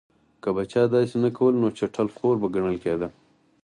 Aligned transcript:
که 0.43 0.49
به 0.55 0.63
چا 0.71 0.83
داسې 0.93 1.15
نه 1.23 1.29
کول 1.37 1.53
نو 1.61 1.67
چټل 1.77 2.07
خور 2.15 2.35
به 2.41 2.47
ګڼل 2.55 2.75
کېده. 2.83 3.07